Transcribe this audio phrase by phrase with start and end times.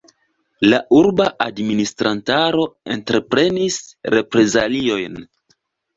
[0.69, 2.65] La urba administrantaro
[2.97, 3.77] entreprenis
[4.15, 5.21] reprezaliojn.